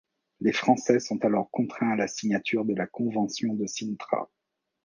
Les 0.39 0.51
Français 0.51 0.99
sont 0.99 1.23
alors 1.25 1.51
contraints 1.51 1.91
à 1.91 1.95
la 1.95 2.07
signature 2.07 2.65
de 2.65 2.73
la 2.73 2.87
convention 2.87 3.53
de 3.53 3.67
Sintra. 3.67 4.31